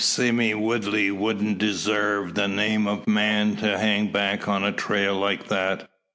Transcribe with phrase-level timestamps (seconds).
[0.03, 5.47] Sime Woodley wouldn't desarve the name o' man, to hang back on a trail like
[5.49, 5.87] that.